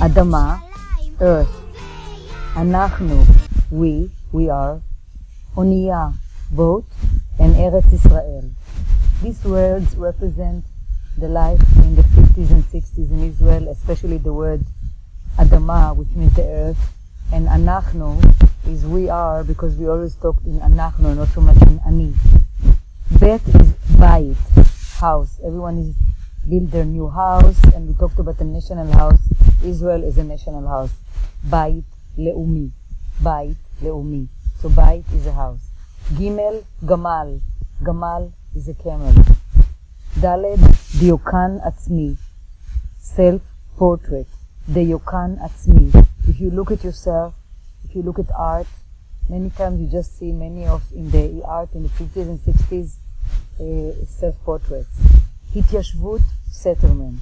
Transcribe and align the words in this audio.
Adama, 0.00 0.62
earth. 1.20 1.48
Anachnu, 2.54 3.26
we, 3.70 4.10
we 4.32 4.48
are. 4.48 4.80
Onia, 5.54 6.14
boat. 6.50 6.86
And 7.38 7.54
Eretz 7.54 7.92
Israel. 7.92 8.50
These 9.22 9.44
words 9.44 9.94
represent 9.96 10.64
the 11.18 11.28
life 11.28 11.60
in 11.76 11.96
the 11.96 12.02
50s 12.02 12.50
and 12.50 12.64
60s 12.64 13.10
in 13.10 13.22
Israel, 13.28 13.68
especially 13.68 14.16
the 14.16 14.32
word 14.32 14.64
Adama, 15.36 15.94
which 15.94 16.08
means 16.16 16.34
the 16.34 16.44
earth, 16.44 16.92
and 17.32 17.46
Anachnu 17.48 18.24
is 18.66 18.84
we 18.84 19.08
are 19.08 19.44
because 19.44 19.76
we 19.76 19.86
always 19.86 20.14
talked 20.14 20.46
in 20.46 20.60
Anachnu, 20.60 21.14
not 21.16 21.28
so 21.28 21.40
much 21.40 21.60
in 21.62 21.80
Ani. 21.86 22.14
Bet 23.18 23.42
is 23.48 23.72
Bayit, 24.00 24.36
house. 24.98 25.38
Everyone 25.44 25.78
is 25.78 25.94
built 26.50 26.72
their 26.72 26.84
new 26.84 27.08
house, 27.08 27.62
and 27.74 27.86
we 27.86 27.94
talked 27.94 28.18
about 28.18 28.36
the 28.38 28.44
national 28.44 28.90
house. 28.92 29.20
Israel 29.64 30.02
is 30.02 30.18
a 30.18 30.24
national 30.24 30.66
house. 30.66 30.90
Bayit 31.46 31.84
Leumi. 32.18 32.70
Bayit 33.22 33.56
Leumi. 33.80 34.26
So 34.60 34.68
Bayit 34.68 35.04
is 35.14 35.26
a 35.26 35.32
house. 35.32 35.68
Gimel 36.14 36.64
Gamal. 36.84 37.40
Gamal 37.82 38.32
is 38.56 38.68
a 38.68 38.74
camel. 38.74 39.14
Daled 40.18 40.58
Diokan 40.98 41.64
Atzmi. 41.64 42.16
Self 42.98 43.42
portrait. 43.76 44.26
Diokan 44.68 45.38
Atzmi. 45.38 46.04
If 46.26 46.40
you 46.40 46.50
look 46.50 46.72
at 46.72 46.82
yourself, 46.82 47.34
if 47.84 47.94
you 47.94 48.02
look 48.02 48.18
at 48.18 48.26
art, 48.36 48.66
many 49.28 49.50
times 49.50 49.80
you 49.80 49.86
just 49.86 50.18
see 50.18 50.32
many 50.32 50.66
of 50.66 50.82
in 50.92 51.10
the 51.12 51.42
art 51.44 51.68
in 51.74 51.84
the 51.84 51.88
50s 51.90 52.28
and 52.28 52.38
60s 52.40 52.96
uh, 53.60 54.04
self 54.06 54.34
portraits. 54.44 54.98
Hityashvut 55.54 56.22
settlement. 56.50 57.20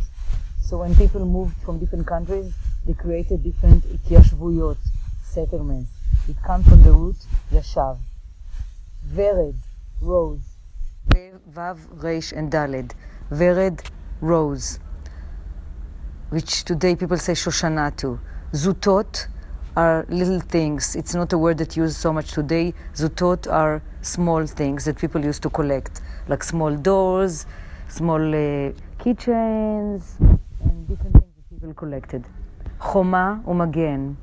So 0.61 0.79
when 0.79 0.95
people 0.97 1.25
moved 1.25 1.57
from 1.63 1.79
different 1.79 2.07
countries, 2.07 2.55
they 2.87 2.95
created 2.95 3.45
different 3.45 3.85
hityashvuyot 3.85 4.79
settlements. 5.23 5.91
It 6.29 6.37
comes 6.43 6.69
from 6.69 6.83
the 6.83 6.93
root 6.93 7.17
yashav. 7.53 7.99
Vered, 9.07 9.55
rose. 10.01 10.41
Vav, 11.09 11.79
Reish, 12.03 12.33
and 12.33 12.53
Daled. 12.53 12.93
Vered, 13.31 13.81
rose. 14.21 14.79
Which 16.31 16.65
today 16.65 16.95
people 16.95 17.17
say 17.17 17.33
Shoshana 17.33 17.97
too. 17.97 18.21
Zutot 18.53 19.29
are 19.77 20.05
little 20.09 20.41
things. 20.41 20.97
It's 20.97 21.15
not 21.15 21.33
a 21.33 21.39
word 21.39 21.59
that 21.59 21.77
used 21.77 21.97
so 21.97 22.13
much 22.13 22.33
today. 22.33 22.75
Zutot 22.95 23.51
are 23.51 23.83
small 24.03 24.47
things 24.47 24.85
that 24.85 24.99
people 24.99 25.25
used 25.25 25.43
to 25.43 25.51
collect, 25.51 26.01
like 26.29 26.43
small 26.43 26.77
doors, 26.77 27.47
small 27.89 28.21
uh, 28.21 28.73
keychains, 28.99 30.21
and 30.61 30.89
different 30.89 31.15
things 31.15 31.33
that 31.37 31.49
people 31.51 31.75
collected. 31.75 32.25
Choma 32.81 33.43
umagen. 33.47 34.17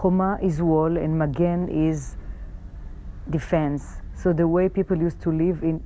Choma 0.00 0.38
is 0.40 0.62
wall, 0.62 0.96
and 0.96 1.18
magen 1.18 1.68
is 1.68 2.16
defense. 3.28 3.96
So 4.14 4.32
the 4.32 4.46
way 4.46 4.68
people 4.68 4.96
used 4.96 5.20
to 5.22 5.32
live 5.32 5.62
in 5.62 5.82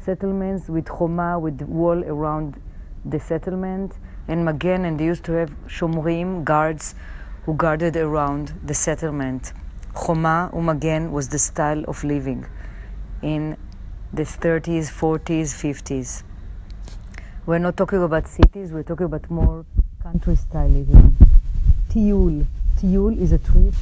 settlements 0.00 0.68
with 0.68 0.86
choma, 0.86 1.38
with 1.38 1.60
wall 1.62 2.02
around 2.04 2.60
the 3.04 3.20
settlement, 3.20 3.92
and 4.28 4.44
magen, 4.44 4.86
and 4.86 4.98
they 4.98 5.04
used 5.04 5.24
to 5.24 5.32
have 5.32 5.50
shomrim, 5.66 6.44
guards, 6.44 6.94
who 7.44 7.54
guarded 7.54 7.96
around 7.96 8.52
the 8.64 8.74
settlement. 8.74 9.52
Choma 9.94 10.50
umagen 10.54 11.10
was 11.10 11.28
the 11.28 11.38
style 11.38 11.84
of 11.84 12.02
living 12.02 12.46
in 13.22 13.56
the 14.12 14.22
30s, 14.22 14.90
40s, 14.90 15.52
50s. 15.54 16.22
We're 17.46 17.58
not 17.58 17.76
talking 17.76 18.02
about 18.02 18.26
cities, 18.26 18.72
we're 18.72 18.84
talking 18.84 19.04
about 19.04 19.30
more 19.30 19.66
country 20.02 20.34
style 20.34 20.66
living. 20.66 21.14
Tiyul. 21.90 22.46
Tiyul 22.78 23.20
is 23.20 23.32
a 23.32 23.38
trip. 23.38 23.74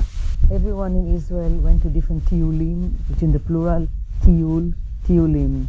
Everyone 0.50 0.96
in 0.96 1.14
Israel 1.14 1.52
went 1.58 1.82
to 1.82 1.88
different 1.88 2.24
tiyulim, 2.24 2.90
which 3.08 3.22
in 3.22 3.30
the 3.30 3.38
plural, 3.38 3.86
tiyul, 4.24 4.74
tiyulim. 5.06 5.66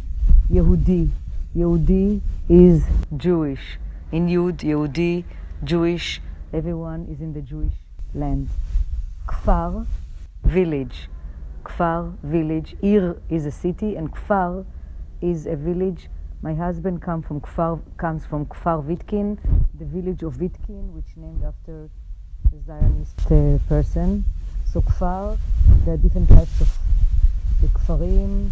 Yehudi. 0.50 1.08
Yehudi 1.56 2.20
is 2.48 2.82
Jewish. 3.16 3.78
In 4.10 4.26
Yud, 4.26 4.56
Yehudi, 4.56 5.22
Jewish, 5.62 6.20
everyone 6.52 7.06
is 7.08 7.20
in 7.20 7.32
the 7.32 7.42
Jewish 7.42 7.74
land. 8.12 8.48
Kfar, 9.28 9.86
village. 10.42 11.08
Kfar, 11.64 12.12
village. 12.24 12.74
Ir 12.82 13.18
is 13.30 13.46
a 13.46 13.52
city, 13.52 13.94
and 13.94 14.12
Kfar 14.12 14.66
is 15.20 15.46
a 15.46 15.54
village. 15.54 16.08
My 16.44 16.52
husband 16.52 17.00
come 17.00 17.22
from 17.22 17.40
Kfar, 17.40 17.80
comes 17.96 18.26
from 18.26 18.44
Kfar 18.44 18.84
Vitkin, 18.84 19.38
the 19.78 19.86
village 19.86 20.22
of 20.22 20.34
Vitkin, 20.34 20.92
which 20.92 21.06
named 21.16 21.42
after 21.42 21.88
a 22.52 22.66
Zionist 22.66 23.32
uh, 23.32 23.56
person. 23.66 24.26
So 24.66 24.82
Kfar, 24.82 25.38
there 25.86 25.94
are 25.94 25.96
different 25.96 26.28
types 26.28 26.60
of 26.60 26.68
the 27.62 27.68
Kfarim. 27.68 28.50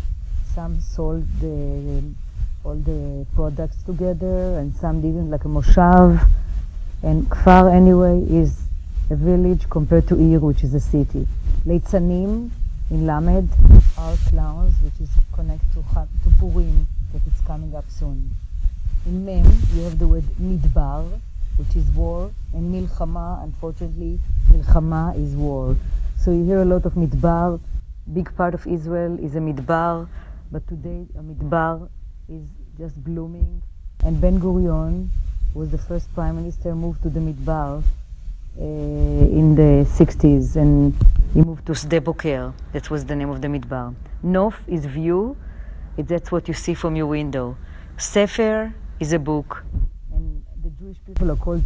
Some 0.55 0.81
sold 0.81 1.27
the, 1.39 2.03
all 2.65 2.77
the 2.77 3.27
products 3.35 3.83
together, 3.83 4.57
and 4.57 4.75
some 4.75 5.03
didn't, 5.03 5.31
like 5.31 5.45
a 5.45 5.49
Moshav. 5.49 6.27
And 7.03 7.29
Kfar, 7.29 7.71
anyway, 7.75 8.25
is 8.27 8.69
a 9.11 9.17
village 9.17 9.69
compared 9.69 10.09
to 10.09 10.15
Ir, 10.19 10.41
which 10.41 10.65
is 10.65 10.73
a 10.73 10.81
city. 10.81 11.29
Leitzanim 11.67 12.49
in 12.91 13.07
Lamed 13.07 13.51
are 13.99 14.17
clowns, 14.31 14.73
which 14.83 14.99
is 14.99 15.11
connected 15.35 15.71
to, 15.75 15.83
to 15.83 16.31
Purim, 16.41 16.87
that 17.13 17.23
it's 17.27 17.41
coming 17.43 17.75
up 17.75 17.85
soon. 17.89 18.31
In 19.07 19.25
Mem, 19.25 19.45
you 19.75 19.83
have 19.83 19.99
the 19.99 20.07
word 20.07 20.25
Midbar, 20.41 21.21
which 21.57 21.77
is 21.77 21.91
war, 21.91 22.33
and 22.53 22.73
Milchama, 22.73 23.43
unfortunately, 23.43 24.19
Milchama 24.51 25.17
is 25.17 25.35
war. 25.35 25.77
So 26.19 26.31
you 26.31 26.45
hear 26.45 26.63
a 26.63 26.65
lot 26.65 26.85
of 26.87 26.95
Midbar. 26.95 27.61
Big 28.13 28.35
part 28.37 28.55
of 28.55 28.67
Israel 28.67 29.19
is 29.21 29.37
a 29.37 29.41
Midbar, 29.41 30.09
but 30.51 30.67
today 30.69 31.07
a 31.17 31.23
Midbar 31.23 31.89
is 32.29 32.47
just 32.79 33.03
blooming. 33.05 33.63
And 34.05 34.21
Ben 34.21 34.41
Gurion 34.41 35.09
was 35.55 35.71
the 35.71 35.79
first 35.79 36.13
prime 36.15 36.37
minister 36.37 36.75
moved 36.75 37.03
to 37.03 37.11
the 37.11 37.21
Midbar 37.21 37.83
uh, 38.59 38.63
in 38.63 39.55
the 39.55 39.85
60s, 39.85 40.57
and 40.57 40.95
he 41.35 41.43
moved 41.43 41.67
to 41.67 41.73
Sde 41.73 42.03
Boker. 42.03 42.53
That 42.73 42.91
was 42.91 43.05
the 43.05 43.17
name 43.17 43.31
of 43.31 43.41
the 43.43 43.49
Midbar. 43.49 43.95
Nof 44.25 44.55
is 44.67 44.87
view. 44.87 45.37
That's 45.99 46.33
what 46.33 46.49
you 46.49 46.55
see 46.55 46.75
from 46.75 46.97
your 46.97 47.07
window. 47.07 47.57
Sefer 47.99 48.75
is 48.99 49.13
a 49.13 49.19
book. 49.19 49.63
And 50.13 50.43
the 50.63 50.71
Jewish 50.71 50.97
people 51.07 51.31
are 51.31 51.37
called 51.37 51.65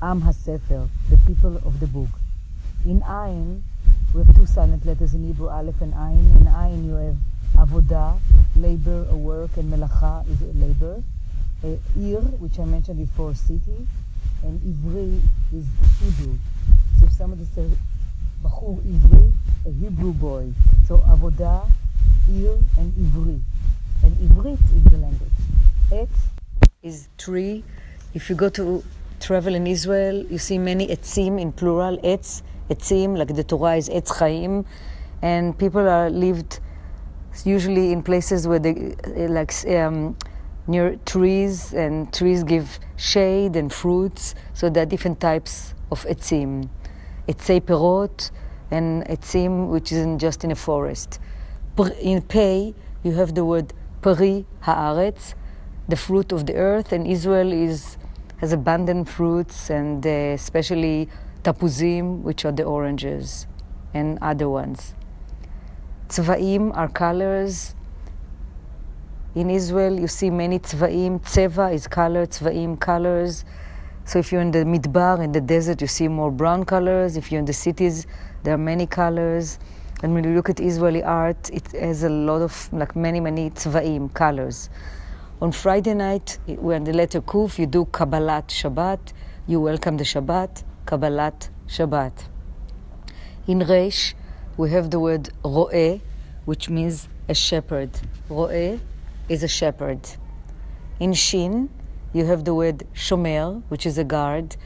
Am 0.00 0.22
HaSefer, 0.22 0.88
the 1.10 1.16
people 1.26 1.56
of 1.58 1.78
the 1.80 1.86
book. 1.86 2.08
In 2.86 3.02
Ayin, 3.02 3.62
we 4.14 4.22
have 4.22 4.34
two 4.34 4.46
silent 4.46 4.86
letters 4.86 5.12
in 5.12 5.24
Hebrew, 5.24 5.48
Aleph 5.48 5.80
and 5.82 5.92
Ayin. 5.92 6.40
In 6.40 6.46
Ayin, 6.46 6.86
you 6.86 6.94
have 6.94 7.16
Avodah, 7.68 8.18
labor, 8.56 9.06
a 9.10 9.16
work, 9.16 9.56
and 9.58 9.70
Melacha 9.70 10.26
is 10.30 10.40
labor. 10.54 11.02
Uh, 11.62 11.76
Ir, 11.98 12.20
which 12.40 12.58
I 12.58 12.64
mentioned 12.64 12.98
before, 12.98 13.34
city, 13.34 13.86
and 14.42 14.60
Ivri 14.60 15.20
is 15.52 15.66
Hebrew. 16.00 16.38
So 17.00 17.06
if 17.06 17.12
somebody 17.12 17.44
says 17.54 17.70
Bachur 18.42 18.80
Ivri, 18.82 19.32
a 19.66 19.70
Hebrew 19.70 20.12
boy. 20.12 20.52
So 20.86 20.98
Avodah, 20.98 21.68
Ir, 22.30 22.58
and 22.78 22.92
Ivri. 22.92 23.42
And 24.02 24.12
Ivrit 24.16 24.58
is 24.76 24.84
the 24.84 24.98
language. 24.98 25.30
Etz 25.90 26.08
is 26.82 27.08
tree. 27.18 27.64
If 28.14 28.30
you 28.30 28.36
go 28.36 28.48
to 28.50 28.82
travel 29.20 29.54
in 29.54 29.66
Israel, 29.66 30.24
you 30.26 30.38
see 30.38 30.58
many 30.58 30.86
etzim 30.88 31.40
in 31.40 31.52
plural. 31.52 31.98
Etz 31.98 32.42
etzim, 32.70 33.16
like 33.16 33.34
the 33.34 33.44
Torah 33.44 33.76
is 33.76 33.88
etz 33.88 34.10
chaim, 34.18 34.64
and 35.22 35.58
people 35.58 35.88
are 35.88 36.10
lived 36.10 36.60
usually 37.44 37.92
in 37.92 38.02
places 38.02 38.48
where 38.48 38.58
they 38.58 38.94
like 39.28 39.52
um, 39.68 40.16
near 40.66 40.96
trees, 41.04 41.72
and 41.74 42.12
trees 42.12 42.42
give 42.42 42.78
shade 42.96 43.56
and 43.56 43.72
fruits. 43.72 44.34
So 44.54 44.70
there 44.70 44.82
are 44.82 44.86
different 44.86 45.20
types 45.20 45.74
of 45.90 46.04
etzim, 46.06 46.68
etzei 47.28 47.60
perot, 47.60 48.30
and 48.70 49.04
etzim 49.06 49.68
which 49.68 49.92
isn't 49.92 50.18
just 50.18 50.44
in 50.44 50.50
a 50.50 50.56
forest. 50.56 51.20
In 52.00 52.22
pei, 52.22 52.74
you 53.04 53.12
have 53.12 53.34
the 53.34 53.44
word 53.44 53.72
peri 54.02 54.44
haaretz, 54.62 55.34
the 55.88 55.96
fruit 55.96 56.32
of 56.32 56.46
the 56.46 56.54
earth, 56.54 56.92
and 56.92 57.06
Israel 57.06 57.52
is 57.52 57.96
has 58.38 58.52
abundant 58.52 59.08
fruits 59.08 59.70
and 59.70 60.06
uh, 60.06 60.10
especially 60.10 61.08
tapuzim, 61.42 62.20
which 62.22 62.44
are 62.44 62.52
the 62.52 62.64
oranges, 62.64 63.46
and 63.94 64.18
other 64.20 64.48
ones. 64.48 64.94
Tzvaim 66.08 66.76
are 66.76 66.88
colors. 66.88 67.74
In 69.34 69.50
Israel, 69.50 69.98
you 69.98 70.08
see 70.08 70.30
many 70.30 70.58
tzvaim. 70.58 71.20
Tseva 71.20 71.72
is 71.72 71.86
color, 71.86 72.26
tzvaim 72.26 72.78
colors. 72.78 73.44
So 74.04 74.18
if 74.18 74.30
you're 74.30 74.40
in 74.40 74.52
the 74.52 74.64
midbar, 74.64 75.22
in 75.22 75.32
the 75.32 75.40
desert, 75.40 75.80
you 75.80 75.88
see 75.88 76.08
more 76.08 76.30
brown 76.30 76.64
colors. 76.64 77.16
If 77.16 77.32
you're 77.32 77.40
in 77.40 77.44
the 77.44 77.52
cities, 77.52 78.06
there 78.44 78.54
are 78.54 78.58
many 78.58 78.86
colors. 78.86 79.58
And 80.02 80.12
when 80.12 80.24
you 80.24 80.34
look 80.34 80.50
at 80.50 80.60
Israeli 80.60 81.02
art, 81.02 81.48
it 81.50 81.72
has 81.72 82.02
a 82.02 82.10
lot 82.10 82.42
of, 82.42 82.70
like 82.70 82.94
many, 82.94 83.18
many 83.18 83.48
tzvaim, 83.50 84.12
colors. 84.12 84.68
On 85.40 85.50
Friday 85.50 85.94
night, 85.94 86.38
when 86.46 86.84
the 86.84 86.92
letter 86.92 87.22
Kuf, 87.22 87.58
you 87.58 87.66
do 87.66 87.86
Kabbalat 87.86 88.48
Shabbat. 88.48 89.14
You 89.46 89.60
welcome 89.60 89.96
the 89.96 90.04
Shabbat, 90.04 90.64
Kabbalat 90.86 91.48
Shabbat. 91.66 92.24
In 93.46 93.60
Resh, 93.60 94.14
we 94.58 94.70
have 94.70 94.90
the 94.90 95.00
word 95.00 95.30
Ro'eh, 95.42 96.00
which 96.44 96.68
means 96.68 97.08
a 97.28 97.34
shepherd. 97.34 97.90
Ro'eh 98.28 98.78
is 99.30 99.42
a 99.42 99.48
shepherd. 99.48 100.00
In 101.00 101.14
Shin, 101.14 101.70
you 102.12 102.26
have 102.26 102.44
the 102.44 102.54
word 102.54 102.86
Shomer, 102.94 103.62
which 103.68 103.86
is 103.86 103.96
a 103.96 104.04
guard, 104.04 104.56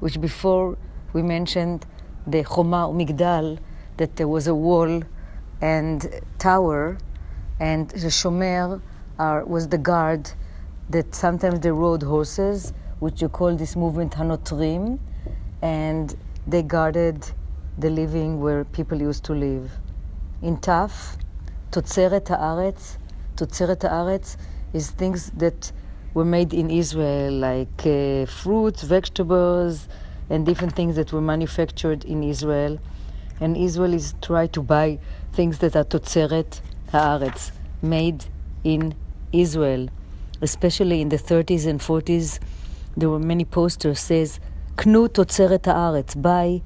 which 0.00 0.20
before 0.20 0.76
we 1.12 1.22
mentioned 1.22 1.86
the 2.26 2.42
Choma 2.42 2.88
Migdal, 2.88 3.58
that 4.00 4.16
there 4.16 4.28
was 4.28 4.46
a 4.46 4.54
wall 4.54 5.02
and 5.60 6.08
tower, 6.38 6.96
and 7.60 7.90
the 7.90 8.08
Shomer 8.08 8.80
are, 9.18 9.44
was 9.44 9.68
the 9.68 9.76
guard 9.76 10.32
that 10.88 11.14
sometimes 11.14 11.60
they 11.60 11.70
rode 11.70 12.02
horses, 12.02 12.72
which 13.00 13.20
you 13.20 13.28
call 13.28 13.54
this 13.54 13.76
movement 13.76 14.12
Hanotrim, 14.14 14.98
and 15.60 16.16
they 16.46 16.62
guarded 16.62 17.30
the 17.76 17.90
living 17.90 18.40
where 18.40 18.64
people 18.64 18.98
used 18.98 19.22
to 19.24 19.34
live. 19.34 19.70
In 20.40 20.56
Taf, 20.56 21.18
Totzeret 21.70 22.24
Haaretz, 22.24 22.96
Totzeret 23.36 23.80
Haaretz 23.80 24.38
is 24.72 24.92
things 24.92 25.30
that 25.36 25.72
were 26.14 26.24
made 26.24 26.54
in 26.54 26.70
Israel, 26.70 27.34
like 27.34 27.86
uh, 27.86 28.24
fruits, 28.24 28.82
vegetables, 28.82 29.88
and 30.30 30.46
different 30.46 30.74
things 30.74 30.96
that 30.96 31.12
were 31.12 31.20
manufactured 31.20 32.06
in 32.06 32.22
Israel. 32.22 32.78
And 33.40 33.56
Israel 33.56 33.94
is 33.94 34.14
try 34.20 34.46
to 34.48 34.62
buy 34.62 34.98
things 35.32 35.58
that 35.58 35.74
are 35.74 35.84
Totzeret 35.84 36.60
Haaretz, 36.92 37.52
made 37.82 38.26
in 38.64 38.94
Israel, 39.32 39.88
especially 40.42 41.00
in 41.00 41.08
the 41.08 41.16
30s 41.16 41.66
and 41.66 41.80
40s, 41.80 42.38
there 42.96 43.08
were 43.08 43.20
many 43.20 43.44
posters 43.44 44.00
says 44.00 44.40
"Knu 44.76 45.08
totzeret 45.08 45.62
haaretz," 45.62 46.20
buy 46.20 46.60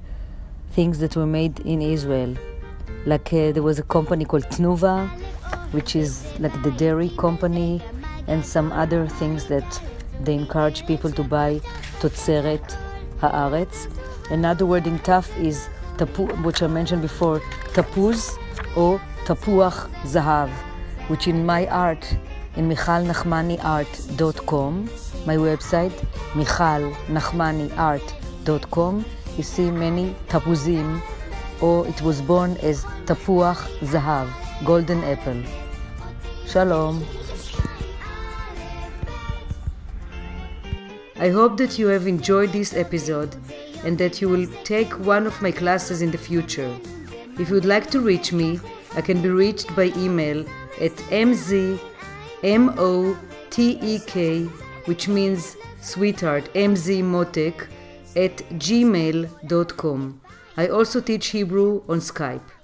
things 0.71 0.99
that 0.99 1.15
were 1.15 1.27
made 1.27 1.59
in 1.59 1.81
Israel. 1.81 2.35
Like 3.05 3.31
uh, 3.31 3.51
there 3.51 3.61
was 3.63 3.77
a 3.77 3.83
company 3.83 4.25
called 4.25 4.45
Tnuva, 4.45 5.07
which 5.71 5.95
is 5.95 6.25
like 6.39 6.61
the 6.63 6.71
dairy 6.71 7.09
company, 7.09 7.81
and 8.27 8.43
some 8.43 8.71
other 8.71 9.07
things 9.07 9.45
that 9.45 9.81
they 10.21 10.33
encourage 10.33 10.87
people 10.87 11.11
to 11.11 11.23
buy 11.23 11.61
totzeret 11.99 12.75
haaretz. 13.21 13.87
Another 14.31 14.65
word 14.65 14.87
in 14.87 14.97
Taf 14.99 15.29
is 15.39 15.69
tapu, 15.97 16.27
which 16.43 16.61
I 16.61 16.67
mentioned 16.67 17.01
before, 17.01 17.39
tapuz 17.73 18.37
or 18.75 19.01
tapuach 19.25 19.89
zahav, 20.03 20.49
which 21.07 21.27
in 21.27 21.45
my 21.45 21.67
art 21.67 22.17
in 22.55 22.69
michalnachmaniart.com, 22.69 24.89
my 25.25 25.35
website, 25.35 25.91
michalnachmaniart.com. 26.33 29.05
You 29.37 29.43
see 29.43 29.69
many 29.71 30.15
tapuzim, 30.29 31.01
or 31.61 31.85
it 31.87 32.01
was 32.01 32.21
born 32.21 32.55
as 32.57 32.85
tapuach 33.05 33.57
zahav, 33.81 34.29
golden 34.63 35.03
apple. 35.03 35.43
Shalom. 36.47 37.03
I 41.17 41.29
hope 41.29 41.55
that 41.57 41.79
you 41.79 41.87
have 41.87 42.07
enjoyed 42.07 42.51
this 42.51 42.75
episode 42.75 43.35
and 43.85 43.97
that 43.97 44.19
you 44.21 44.27
will 44.27 44.47
take 44.63 44.91
one 44.99 45.25
of 45.25 45.41
my 45.41 45.51
classes 45.51 46.01
in 46.01 46.11
the 46.11 46.17
future. 46.17 46.75
If 47.39 47.49
you 47.49 47.55
would 47.55 47.65
like 47.65 47.89
to 47.91 48.01
reach 48.01 48.33
me, 48.33 48.59
I 48.95 49.01
can 49.01 49.21
be 49.21 49.29
reached 49.29 49.75
by 49.75 49.91
email 49.95 50.45
at 50.81 50.95
mz 51.11 51.79
M 52.43 52.73
O 52.77 53.17
T 53.49 53.79
E 53.81 53.99
K, 54.05 54.43
which 54.85 55.07
means 55.07 55.55
sweetheart, 55.81 56.51
MZ 56.53 57.03
Motek, 57.03 57.67
at 58.15 58.37
gmail.com. 58.59 60.21
I 60.57 60.67
also 60.67 61.01
teach 61.01 61.27
Hebrew 61.27 61.83
on 61.87 61.99
Skype. 61.99 62.54